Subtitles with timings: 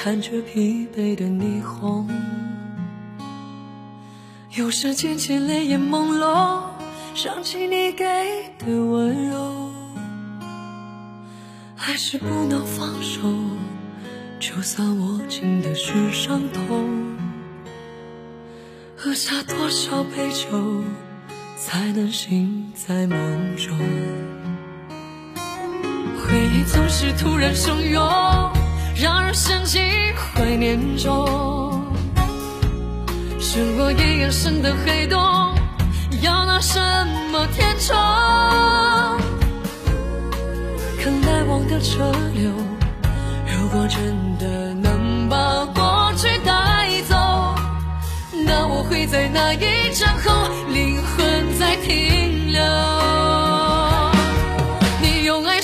[0.00, 2.08] 看着疲惫的霓虹，
[4.54, 6.62] 有时渐渐泪眼朦胧，
[7.16, 8.04] 想起你给
[8.60, 9.72] 的温柔，
[11.74, 13.28] 还是不能放手，
[14.38, 16.88] 就算握紧的是伤痛，
[18.96, 20.84] 喝下多少杯酒，
[21.56, 23.76] 才能醒在梦中？
[26.24, 28.00] 回忆总是突然汹涌，
[29.00, 29.80] 让人陷进
[30.16, 31.86] 怀念中。
[33.38, 35.20] 是我一眼深的黑洞，
[36.20, 36.80] 要拿什
[37.30, 37.96] 么填充？
[41.00, 42.50] 看来往的车流，
[43.46, 47.14] 如果真的能把过去带走，
[48.44, 50.32] 那我会在那一站后，
[50.72, 52.60] 灵魂在停留。
[55.00, 55.60] 你用爱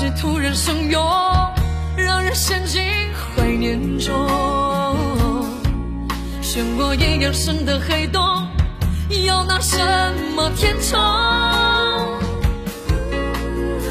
[0.00, 1.04] 是突然汹涌，
[1.96, 2.80] 让人陷进
[3.34, 4.14] 怀念中。
[6.40, 8.22] 漩涡一样深的黑洞，
[9.26, 9.76] 要拿什
[10.36, 10.96] 么填充？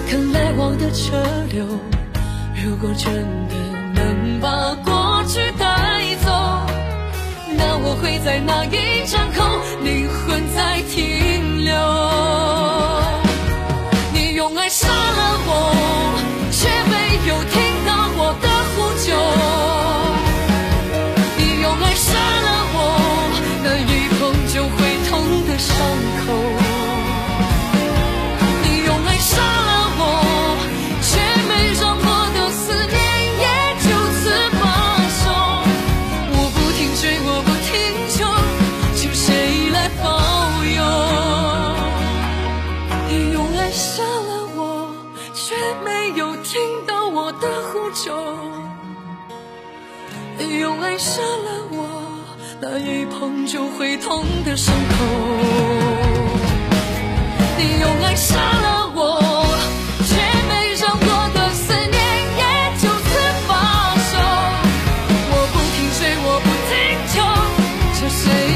[0.10, 1.66] 看来往的车流，
[2.64, 3.14] 如果真
[3.50, 3.56] 的
[3.94, 4.50] 能把
[4.86, 6.32] 过去带走，
[7.58, 9.44] 那我会在那一站后，
[9.84, 10.82] 灵魂在
[43.68, 44.96] 你杀了我，
[45.34, 48.16] 却没有听到我的呼救。
[50.62, 51.86] 用爱杀了我，
[52.62, 55.04] 那一碰就会痛的伤口。
[57.58, 59.46] 你用爱杀了我，
[60.08, 60.16] 却
[60.48, 61.98] 没让我的思念
[62.38, 63.10] 也就此
[63.48, 63.52] 放
[64.00, 64.16] 手。
[65.30, 66.72] 我不停追，我不停
[67.12, 67.16] 求，
[68.00, 68.47] 就是。